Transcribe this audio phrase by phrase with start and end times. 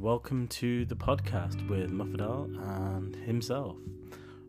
[0.00, 2.56] welcome to the podcast with Muffadal
[2.94, 3.76] and himself.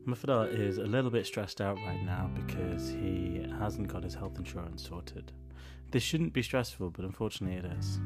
[0.05, 4.37] Muffadal is a little bit stressed out right now because he hasn't got his health
[4.37, 5.31] insurance sorted.
[5.89, 7.99] This shouldn't be stressful, but unfortunately it is.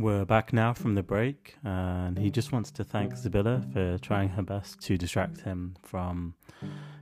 [0.00, 4.30] We're back now from the break, and he just wants to thank Zabilla for trying
[4.30, 6.32] her best to distract him from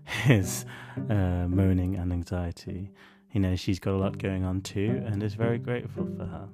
[0.05, 0.65] his
[1.09, 2.91] uh, moaning and anxiety.
[3.29, 6.49] He knows she's got a lot going on too, and is very grateful for her.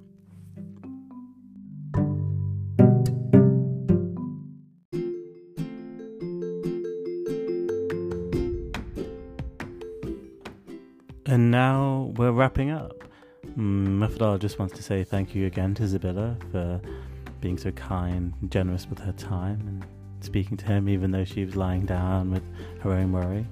[11.25, 13.03] And now we're wrapping up.
[13.57, 16.81] Mm, Muffadal just wants to say thank you again to Zabilla for
[17.39, 19.85] being so kind and generous with her time and
[20.19, 22.43] speaking to him even though she was lying down with
[22.81, 23.45] her own worry.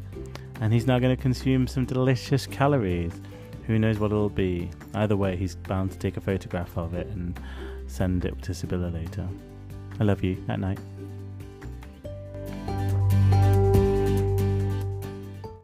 [0.60, 3.14] And he's now going to consume some delicious calories.
[3.68, 4.70] Who knows what it'll be?
[4.94, 7.40] Either way, he's bound to take a photograph of it and
[7.88, 9.28] send it to Sibylla later.
[10.00, 10.44] I love you.
[10.50, 10.80] At night.